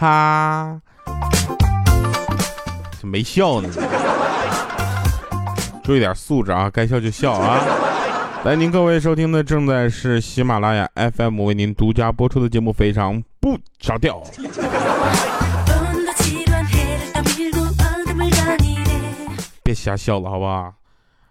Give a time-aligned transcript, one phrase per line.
[0.00, 0.80] 哈，
[3.02, 3.68] 没笑呢。
[5.84, 7.60] 注意点素质啊，该笑就笑啊。
[8.46, 14.22] 来，您各位收听的正在是喜马拉雅 FM 为您独家播出的节目，非常不着调。
[19.62, 20.72] 别瞎笑了，好不好？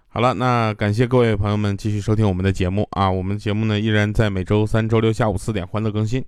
[0.10, 3.10] 好了，那感谢各位朋友们继续收听我们的节目啊。
[3.10, 6.24] 我们节目呢依然在每周三、周六下午四点欢乐更新。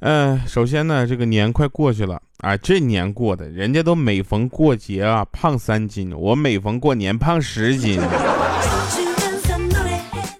[0.00, 8.00] 嗯，首先呢，这个年快过去了啊，这年过的，人家都每逢过节啊胖三斤，我每逢过年胖十斤。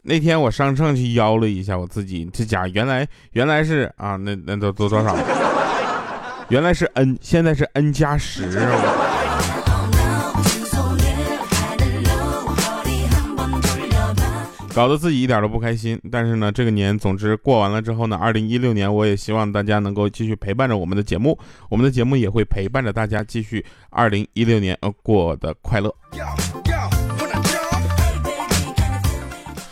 [0.06, 5.16] 那天我上秤去腰了一下我自己，这家原来原来是啊，那那都都多少？
[6.50, 8.42] 原来是 n，现在是 n 加十。
[14.74, 25.94] 搞得自己一点都不开心，但是呢，这个年总之过完了之后呢，二零一六年我也希望大家能够继续陪伴着我们的节目，我们的节目也会陪伴着大家继续二零一六年呃过得快乐。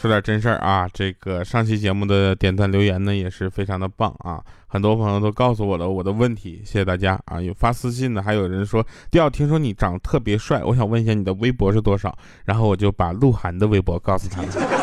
[0.01, 7.41] 说点真事儿啊，这个上期节目的点赞留言呢也是非常的棒啊，很多朋友都告诉我了我的问题，谢谢大家啊。
[7.41, 12.17] 有发私信的，还有人说调听说你长得特别帅，我想问一下你的微博是多少？
[12.45, 14.82] 然后我就把鹿晗的微博告诉他们。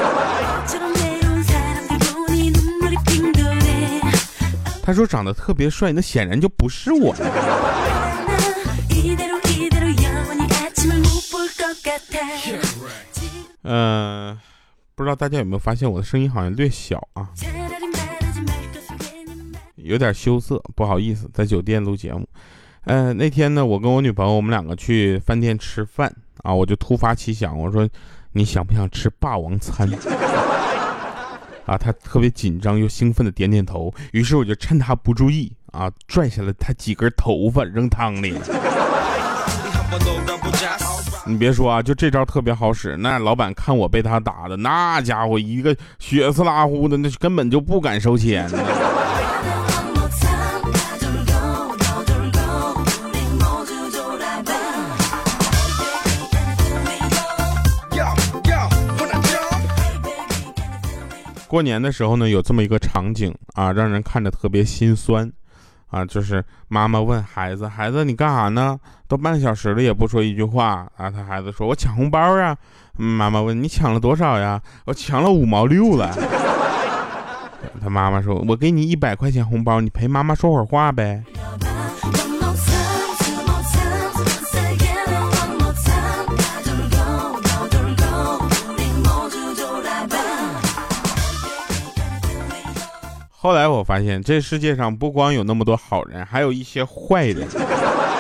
[4.90, 7.16] 他说长得特别帅，那显然就不是我。
[13.62, 14.36] 嗯。
[14.96, 17.30] 不知道大家有没有发现我的声音好像略小啊，
[19.76, 22.28] 有点羞涩，不好意思，在酒店录节目。
[22.86, 27.88] 呃，那天呢，我跟我女朋友，我们两个去饭店吃饭啊，我就突发奇想，我说
[28.32, 29.88] 你想不想吃霸王餐？
[31.70, 33.94] 啊，他特别紧张又兴奋的点点头。
[34.12, 38.34] 于是我就趁他不注意啊，拽下了他几根头发扔汤里。
[41.28, 42.98] 你别说啊，就这招特别好使。
[42.98, 48.50] 那老板看我被他打的，那家伙一个血丝拉呼的，那根本就不敢收钱。
[61.50, 65.30] 过年的时候呢，有这么一个场景啊，让人看着特别心酸。
[65.88, 68.80] 啊，就是妈妈问孩子：“孩子，你干啥呢？
[69.08, 72.56] 都半小时了也不说一句话。”啊，他孩子说：“我抢红包啊。”
[72.96, 76.16] 妈妈问：“你抢了多少呀？”我抢了五毛六了。
[77.82, 81.24] 他妈妈说：“我给你一百块钱红包，你陪妈妈说会儿话呗。”
[93.42, 97.48] 后来我发现，这世界上不光有那么多好人，还有一些坏人。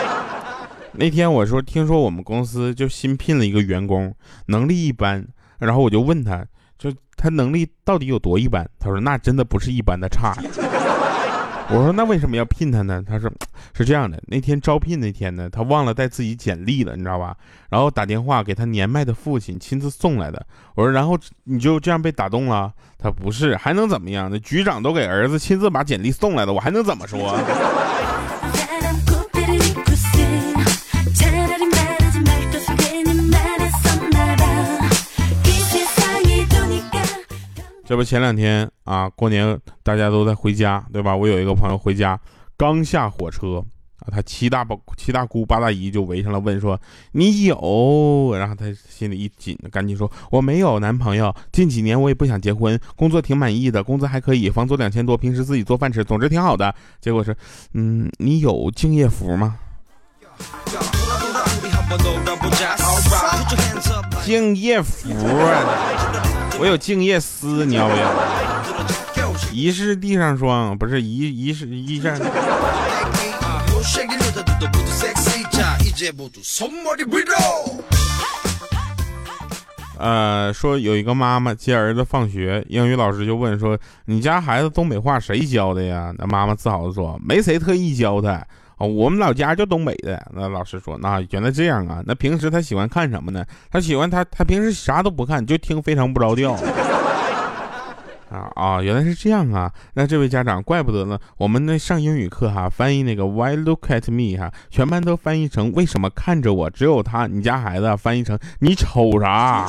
[0.95, 4.15] 那天我说，听说我们公司就新聘了一个员工，
[4.45, 5.27] 能力一般，
[5.57, 6.45] 然后我就问他，
[6.77, 8.65] 就他能力到底有多一般？
[8.79, 10.37] 他说，那真的不是一般的差。
[11.71, 13.03] 我说那为什么要聘他呢？
[13.07, 13.31] 他说
[13.73, 17.37] 是这样的，那天招聘那天呢，他忘了带自己简历了，你知道吧？
[17.69, 20.43] 然后打电话给他年迈的父亲亲自送来的。
[20.73, 22.73] 我说然后你就这样被打动了？
[22.97, 24.29] 他不是，还能怎么样？
[24.31, 27.37] 那局长都给儿子亲自把简历送来了，我还能怎么说？
[37.89, 41.15] 这不前两天啊，过年大家都在回家，对吧？
[41.15, 42.19] 我有一个朋友回家，
[42.55, 43.65] 刚下火车
[44.01, 46.79] 啊，他七大宝、七大姑八大姨就围上来问说
[47.13, 57.35] ：“你有？”然后他心里一紧，赶紧说：“我没有男朋友，近几年我也不想结婚，工作挺满意的，工资还可以，房租两千多，平时自己做饭吃，总之挺好的。”结果是，
[57.73, 59.57] 嗯，你有敬业福吗？
[64.23, 65.09] 敬业福。
[66.59, 68.11] 我有敬业思，你要不要？
[69.53, 72.13] 疑是地上霜，不是疑疑是一是。
[79.97, 88.45] 呃，说有一个妈妈接儿子放学，英语老师就问说：“你家孩子东北话谁教的呀？”那妈妈自豪的说：“没谁特意教他。”
[88.79, 90.25] 哦，我们老家就东北的。
[90.33, 92.01] 那老师说，那原来这样啊。
[92.05, 93.45] 那平时他喜欢看什么呢？
[93.69, 96.53] 他喜欢他他平时啥都不看，就听非常不着调。
[98.31, 99.71] 啊啊，原来是这样啊。
[99.95, 101.19] 那这位家长，怪不得呢。
[101.37, 106.69] 我们那上英语课哈，翻译那个 Why look at me 哈，全班都翻译成为什么看着我？
[106.69, 109.67] 只有他，你家孩子翻译成你瞅啥？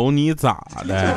[0.00, 0.58] 瞅你咋
[0.88, 1.14] 的？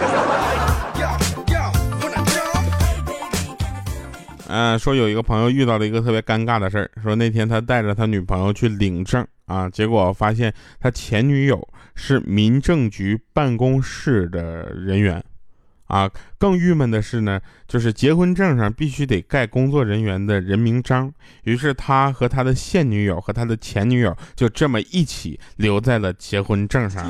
[4.50, 11.66] 嗯，说有一个朋友遇到了一个特别尴尬的事儿，说那天他带着他女朋友去领证啊，结果发现他前女友
[11.96, 15.24] 是民政局办公室的人员。
[15.86, 16.10] 啊，
[16.40, 21.14] 更郁闷的是呢，就是结婚证上必须得盖工作人员的人名章。
[21.44, 27.08] 于是他和他的现女友和他的前女友就这么一起留在了结婚证上。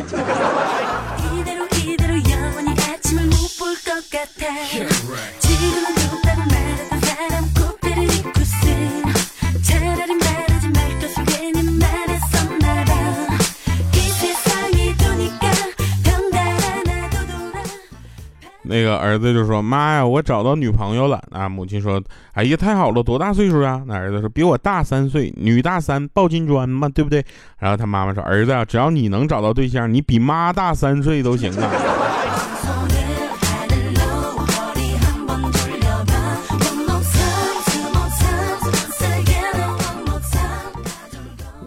[18.65, 21.19] 那个儿子就说妈呀我找到女朋友了。
[21.31, 21.99] 啊母亲说
[22.33, 23.81] 哎呀太好了多大岁数啊？
[23.87, 27.25] 那儿子说比我大三岁女大三抱金砖嘛对不对？
[27.57, 31.71] 然后他妈妈说儿子只要你能找到对象你比妈大三岁都行啊。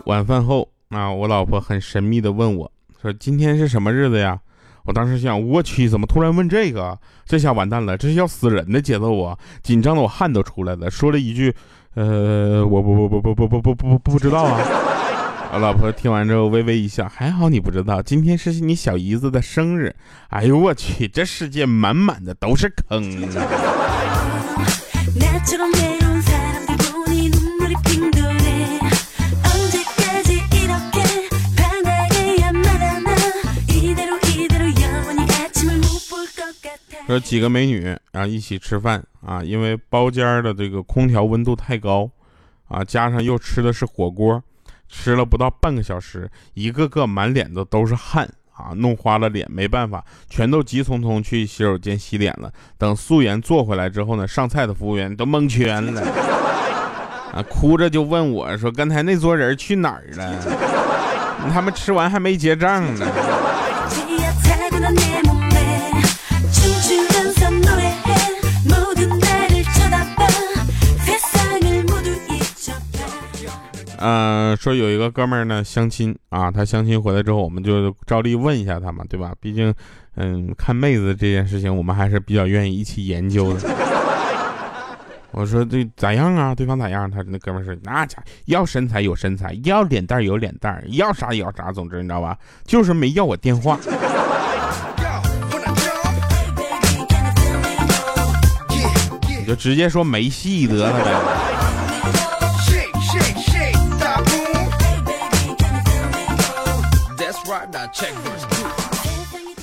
[0.06, 2.70] 晚饭后啊，我老婆很神秘的问我
[3.03, 4.38] 说：“今天是什么日子呀？”
[4.87, 6.97] 我当时想，我去，怎么突然问这个？
[7.25, 9.37] 这下完蛋了，这是要死人的节奏啊！
[9.64, 11.53] 紧张的我汗都出来了，说了一句
[11.94, 14.61] ：“呃，我不不不不不不不不不知道啊。”
[15.53, 19.93] 我老婆听完之后微微一笑，还好你不知道，今天是你小姨子的生日。
[20.29, 23.03] 哎呦我去，这世界满满的都是坑
[37.06, 42.11] 说几个美女啊一起吃饭啊，因为包间的这个空调温度太高，
[42.69, 44.43] 啊，加上又吃的是火锅，
[44.88, 52.52] 吃了不到半个小时，一个个满脸的都是汗啊，弄花了脸，没办法，全都急匆匆去洗手间洗脸了。
[52.76, 56.02] 等素颜坐回来之后呢，上菜的服务员都蒙圈了，
[57.32, 60.38] 啊，哭着就问我说：“刚才那桌人去哪儿了？
[61.52, 63.06] 他们吃完还没结账呢。”
[74.08, 79.35] 嗯，说有一个哥们儿呢相亲啊，他相亲回来之后，我们就照例问一下他嘛，对吧？
[79.41, 79.75] 毕竟，
[80.14, 83.69] 嗯，看妹子这件事情，我们还是比较愿意一起研究的。
[85.35, 86.55] 我说这咋样啊？
[86.55, 87.11] 对方咋样？
[87.11, 92.38] 他那哥们儿说那家要身材有身材，要脸蛋有脸蛋，要啥有啥，总之你知道吧？
[92.64, 93.76] 就是没要我电话。
[99.41, 101.35] 你 就直接说没戏得了呗。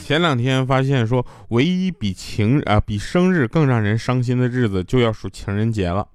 [0.03, 6.07] 前两天发现说，唯一比情啊比生日更让人伤心的日子，就要数情人节了。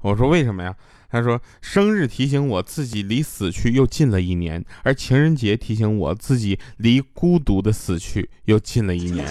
[0.00, 0.74] 我说为什么呀？
[1.10, 9.26] 他说生日提醒我自己离死去又近了一年，而情人节提醒我自己离孤独的死去又近了一年。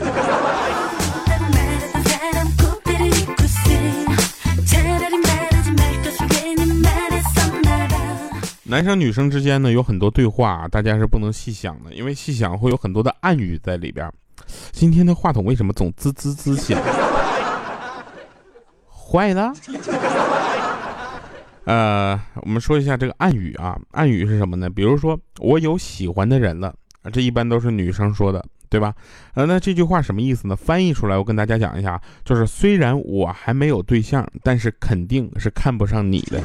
[8.70, 14.08] 男生女生之间呢有很多对话，大家是不能细想的，因为细想会有很多的暗语在里边。
[14.72, 16.80] 今天的话筒为什么总滋滋滋响？
[18.88, 19.52] 坏了。
[21.66, 24.70] 呃，我们说一下这个暗语啊，暗语是什么呢？
[24.70, 26.72] 比如说我有喜欢的人了，
[27.12, 28.94] 这一般都是女生说的，对吧？
[29.34, 30.56] 呃，那这句话什么意思呢？
[30.56, 36.40] 翻译出来，我跟大家讲一下，就是虽然我还没有对象，但是肯定是看不上你的。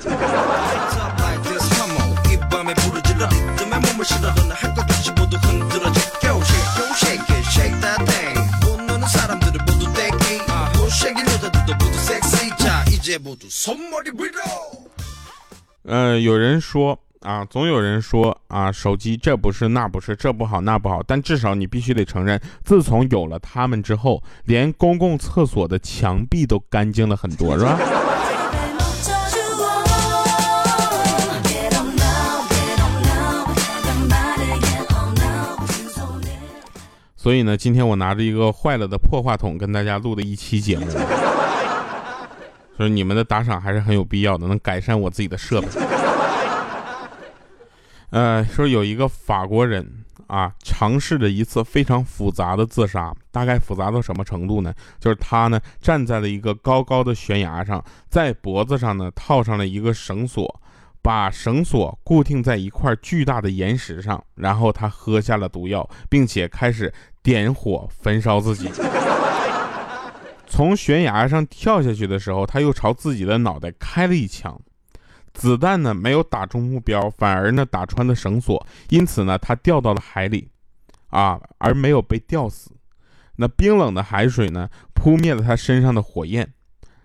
[15.85, 21.03] 呃，有人说啊，总有人说啊，手机这不是那不是，这不好那不好。
[21.07, 27.79] 但至少你必须得承认，自从有了他们之后，连公共厕所的墙壁都干净了很多，是吧？
[37.25, 40.87] 所以呢，今天我拿着一个坏了的破话筒跟大家录的一期节目，
[42.77, 45.69] 所以你们的打赏还是很有必要的，能改善我自己的设备。
[48.11, 54.75] 呃，说有一个法国人啊，尝试着一次非常复杂的自杀，大概复杂到什么程度呢？
[55.01, 60.61] 就是他呢站在了一个高高的悬崖上，在脖子上呢套上了一个绳索。
[61.05, 66.91] 把绳索固定在一块巨大的岩石上，然后他喝下了毒药，并且开始
[67.23, 68.71] 点火焚烧自己。
[70.47, 74.59] 从悬崖上跳下去的时候，他又朝自己的脑袋开了一枪，
[75.35, 80.49] 子弹呢没有打中目标，反而呢打穿了绳索，因此呢他掉到了海里，
[81.09, 82.71] 啊，而没有被吊死。
[83.37, 86.51] 那冰冷的海水呢扑灭了他身上的火焰，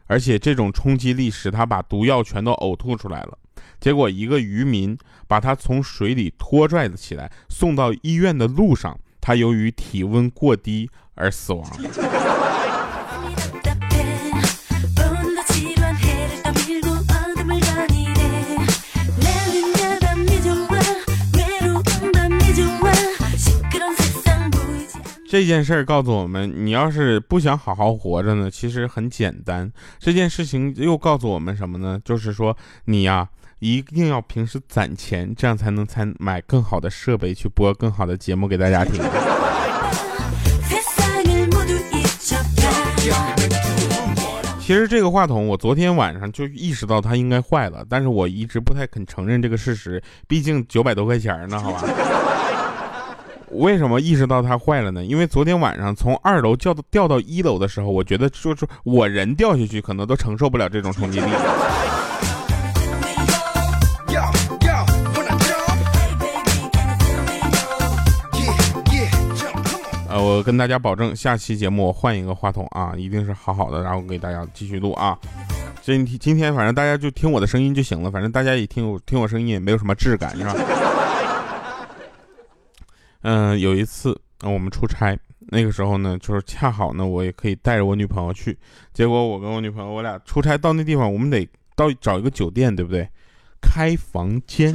[0.05, 3.37] 而且这种冲击力使他把毒药全都呕吐出来了。
[3.79, 11.65] 结果一个渔民把他从水里拖拽了起来，送到医院的路上，他由于体温过低而死亡。
[25.31, 29.71] 这件事儿告诉我们，你要是不想好好活着呢，其实很简单。
[29.99, 32.01] 这件事情又告诉我们什么呢？
[32.03, 33.29] 就是说，你呀，
[33.59, 39.01] 一定要平时攒钱，这样才能才买更好的设备，去播更好的节目给大家听。
[44.61, 51.83] 其实这个话筒，我昨天晚上就意识到它应该坏了，但是我一直不太肯承认这个事实，毕竟九百多块钱呢，好吧。
[53.51, 55.03] 为什么意识到它坏了呢？
[55.03, 61.27] 因为昨天晚上从二楼掉到掉到一楼的时候，我觉得就是我人掉下去可能都承受不了这种冲击力。
[70.21, 75.17] 我跟大家保证，下期节目我换一个话筒啊，一定是好好的，然后给大家继续录啊。
[75.81, 80.55] 今天今天反正大家就听我的声音就行了，反正大家也听我听我声音也没有什么质感，是吧？
[83.21, 88.57] 嗯，有一次我们出差，那个时候呢，就是恰好呢，我也可以带着我女朋友去。
[88.93, 93.07] 结果我跟我女朋友，我俩出差到那地方，我们得到找一个酒店，对不对？
[93.61, 94.73] 开房间。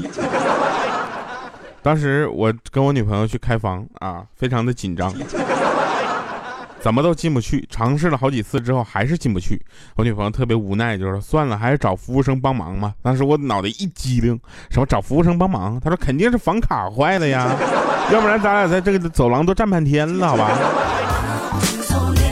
[1.84, 5.12] 当时我跟我女朋友去开房啊，非常的紧张。
[6.80, 9.60] 怎么都进不去，尝试了好几次之后还是进不去。
[9.96, 12.94] 我女朋友特别无奈，就说算了，还是找服务生帮忙吧。
[13.02, 15.78] 当时我脑袋一激灵，什么找服务生帮忙？
[15.80, 17.54] 她说肯定是房卡坏了呀，
[18.12, 20.50] 要不然咱俩在这个走廊都站半天了，好吧？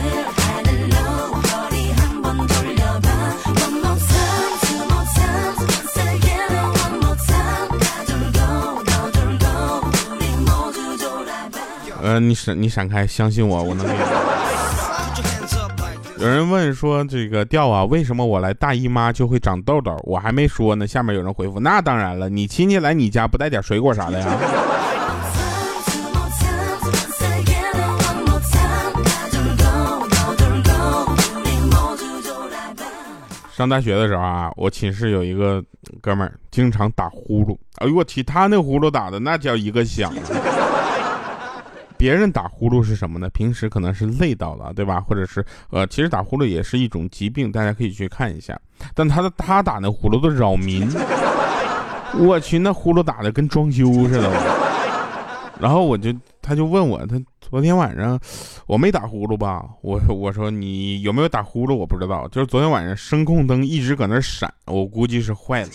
[12.03, 13.99] 呃，你闪你闪开，相信我， 我能给你。
[16.21, 24.27] 有人问说：“这个调啊，为什么我来大姨妈就会长痘痘？”我还没说呢，下面有人回复：“那当然了，你亲戚来你家不带点水果啥的呀？”
[33.55, 35.63] 上大学的时候啊，我寝室有一个
[36.01, 40.13] 哥们儿经常打呼噜，哎呦我去，他那呼噜打的那叫一个响。
[42.03, 43.29] 别人打呼噜是什么呢？
[43.29, 44.99] 平时可能是累到了，对吧？
[44.99, 48.59] 或者是呃，其实打呼噜也是一种疾病，大家可以去看一下。
[48.93, 50.85] 但他的他打那呼噜都扰民，
[52.19, 54.29] 我去，那呼噜打的跟装修似的。
[55.61, 58.19] 然后我就他就问我，他昨天晚上
[58.67, 59.63] 我没打呼噜吧？
[59.81, 61.73] 我我说你有没有打呼噜？
[61.73, 65.69] 我不知道，就是昨天晚上声控灯一直搁那闪，我估计是坏了。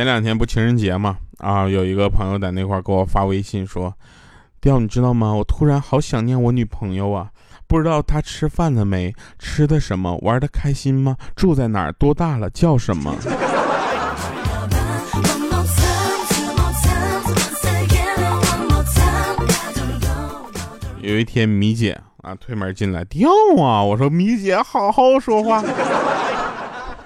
[0.00, 3.94] 前两天不情人节嘛，啊，有一个朋友在那块给我发微信说
[4.58, 5.34] ：“调，你知道吗？
[5.34, 7.28] 我突然好想念我女朋友啊，
[7.66, 9.14] 不知道她吃饭了没？
[9.38, 10.16] 吃的什么？
[10.22, 11.18] 玩的开心吗？
[11.36, 11.92] 住在哪儿？
[11.92, 12.48] 多大了？
[12.48, 13.14] 叫什么？”
[21.02, 23.28] 有一天，米姐啊推门进来，调
[23.62, 25.62] 啊，我说米姐，好好说话。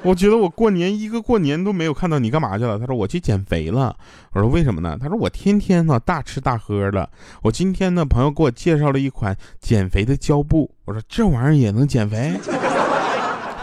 [0.04, 2.78] 我觉得我过年一个过年都没有看到你干嘛去了？
[2.78, 3.96] 他说我去减肥了。
[4.32, 4.98] 我说为什么呢？
[5.00, 7.08] 他说我天天呢大吃大喝的。
[7.42, 10.70] 我今天呢朋友给我介绍了一款减肥的胶布。
[10.84, 12.34] 我说这玩意儿也能减肥？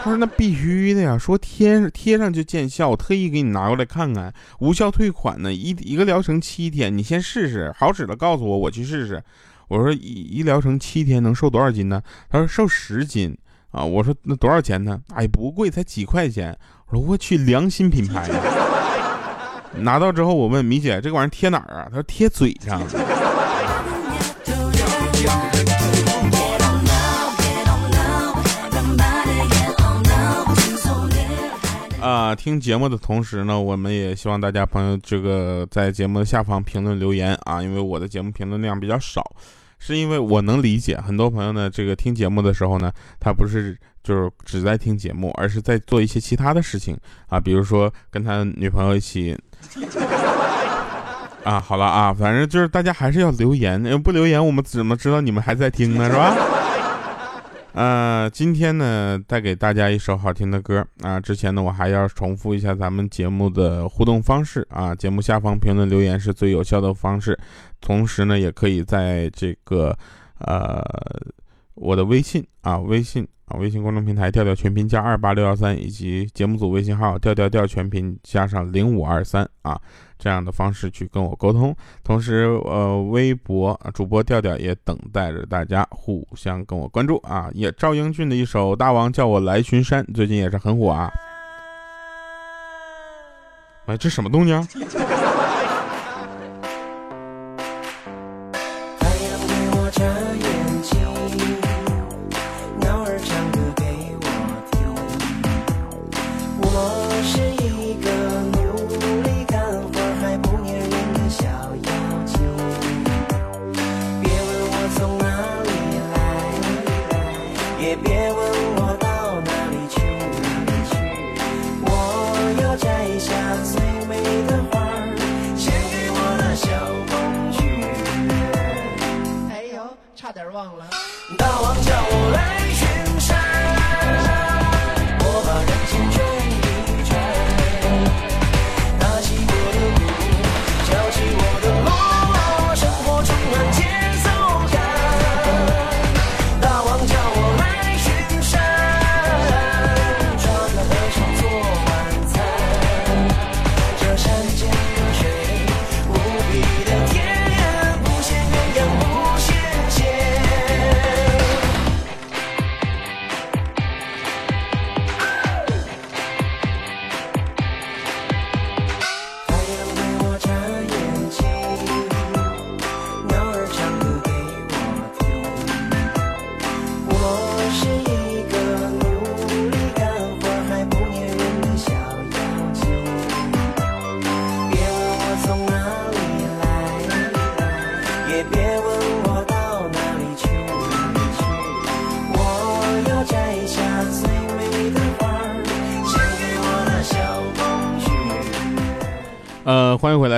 [0.02, 2.88] 他说那必须的呀，说贴贴上就见效。
[2.88, 9.22] 我特意给你拿过来看看，无效退款呢，一一个疗程七天，你先试试，好使了告诉我，我去试试。
[9.68, 12.02] 我说一一疗程七天能瘦多少斤呢？
[12.28, 13.38] 他说瘦十斤。
[13.72, 15.00] 啊，我说那多少钱呢？
[15.14, 16.56] 哎，不贵，才几块钱。
[16.88, 18.28] 我说我去，良心品牌。
[19.74, 21.88] 拿到之后，我问米姐，这个玩意儿贴哪儿啊？
[21.88, 22.80] 她说贴嘴上。
[32.02, 39.24] 啊，听节目的同时呢，我们也希望大家朋友这个在节目的下方评论留言啊，因为我的节目评论量比较少，
[39.84, 46.96] 是因为我能理解很多朋友呢，这个听节目的时候呢，他不是就是只在听节目，而是在做一些其他的事情
[47.26, 49.36] 啊，比如说跟他女朋友一起。
[51.42, 56.36] 啊，好了啊，反正就是大家还是要留言，不留言我们怎么知道你们还在听呢，是吧？
[57.74, 61.18] 呃，今天呢带给大家一首好听的歌啊。
[61.18, 67.38] 之前呢我还要重复一下咱们节目的互动方式啊，节目下方评论留言是最有效的方式，
[67.80, 69.96] 同时呢也可以在这个
[70.38, 70.84] 呃
[71.74, 73.56] 我的微信啊微信啊。
[73.56, 79.80] 微信公众平台调调全拼加二八六幺三，以及节目组微信号调调调全拼加上零五二三啊，
[80.22, 81.74] 这样的方式去跟我沟通。
[82.04, 87.50] 同时，呃，微博主播调调也等待着大家互相跟我关注啊。
[87.54, 91.10] 也赵英俊的一首《大王叫我来巡山》，最近也是很火啊。
[93.86, 94.56] 哎，这什么动静？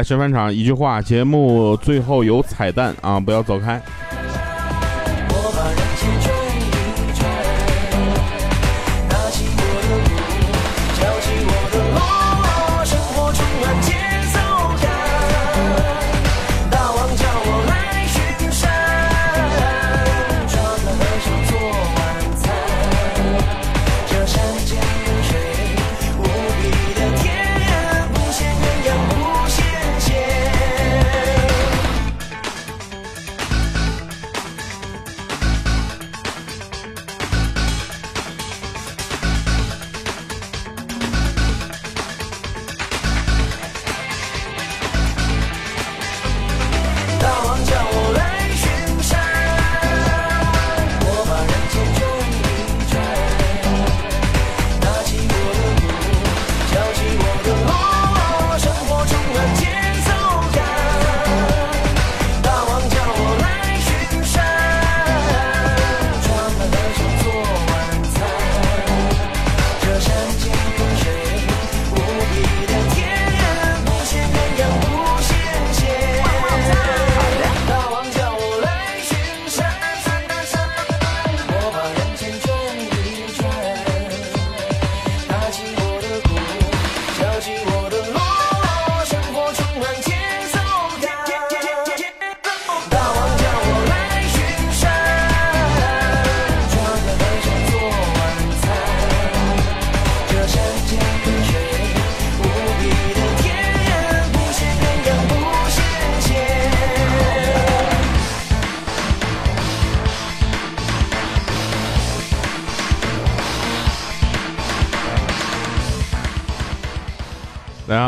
[0.04, 0.52] 神返场。
[0.52, 3.80] 一句话，节目最后有彩蛋啊，不要走开。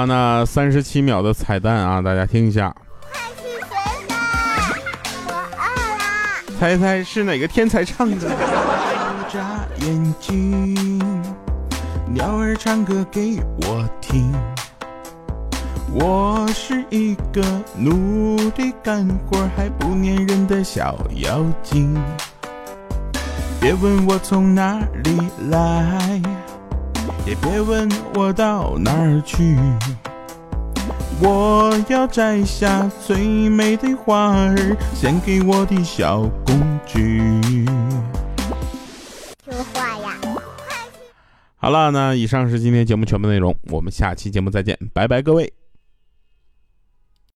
[0.06, 2.74] 那三十七秒的彩蛋啊，大家听一下。
[6.58, 8.30] 猜猜是哪个天才唱的？
[9.28, 11.12] 眨眼睛，
[12.08, 14.32] 鸟儿唱歌给我听。
[15.92, 17.42] 我是一个
[17.76, 21.94] 努力干活还不粘人的小妖精。
[23.60, 25.18] 别问我从哪里
[25.50, 26.22] 来，
[27.26, 29.58] 也别问我到哪儿去。
[31.20, 37.32] 我要摘下最美的花儿，献给我的小公举。
[39.44, 40.14] 说话呀！
[41.56, 45.52] 好了，那以上是今天节目全部内容，我们下期节目再见，拜拜，各位。